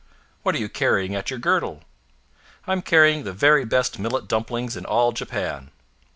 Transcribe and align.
"What 0.41 0.55
are 0.55 0.57
you 0.57 0.67
carrying 0.67 1.13
at 1.13 1.29
your 1.29 1.37
girdle?" 1.37 1.83
"I'm 2.65 2.81
carrying 2.81 3.21
the 3.23 3.33
very 3.33 3.65
best 3.65 3.99
millet 3.99 4.27
dumplings 4.27 4.75
in 4.75 4.83
all 4.83 5.11
Japan. 5.11 5.69